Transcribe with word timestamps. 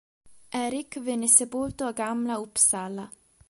Erik 0.65 0.99
venne 1.03 1.27
sepolto 1.27 1.85
a 1.85 1.91
Gamla 1.91 2.39
Uppsala. 2.39 3.07